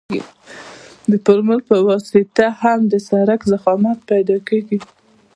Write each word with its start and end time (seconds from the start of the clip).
د 1.11 1.13
فورمول 1.23 1.61
په 1.69 1.77
واسطه 1.87 2.45
هم 2.61 2.79
د 2.91 2.93
سرک 3.07 3.41
ضخامت 3.51 3.97
پیدا 4.11 4.37
کیږي 4.47 4.77